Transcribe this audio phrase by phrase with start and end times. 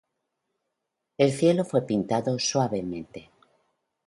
[1.15, 3.29] El cielo fue pintado suavemente.